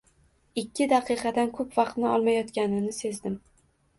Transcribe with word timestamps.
Ikki 0.61 0.85
daqiqadan 0.93 1.51
koʻp 1.59 1.77
vaqtni 1.81 2.09
olmayotganini 2.13 2.95
sezdim. 3.01 3.37